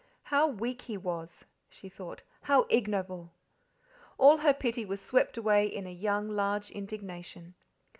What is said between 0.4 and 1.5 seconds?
weak he was,